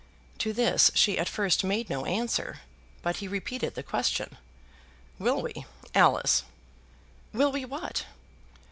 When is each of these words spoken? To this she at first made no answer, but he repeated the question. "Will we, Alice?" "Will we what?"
To 0.39 0.51
this 0.51 0.89
she 0.95 1.19
at 1.19 1.29
first 1.29 1.63
made 1.63 1.87
no 1.87 2.05
answer, 2.05 2.61
but 3.03 3.17
he 3.17 3.27
repeated 3.27 3.75
the 3.75 3.83
question. 3.83 4.35
"Will 5.19 5.43
we, 5.43 5.67
Alice?" 5.93 6.41
"Will 7.33 7.51
we 7.51 7.65
what?" 7.65 8.05